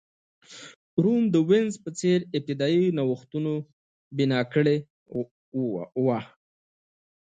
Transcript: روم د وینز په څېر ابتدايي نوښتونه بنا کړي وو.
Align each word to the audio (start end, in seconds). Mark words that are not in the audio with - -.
روم 1.03 1.23
د 1.33 1.35
وینز 1.49 1.75
په 1.83 1.89
څېر 1.99 2.19
ابتدايي 2.37 2.85
نوښتونه 2.97 3.51
بنا 4.17 4.41
کړي 4.53 4.77
وو. 6.03 6.17